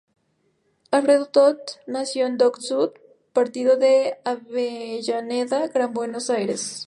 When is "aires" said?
6.31-6.79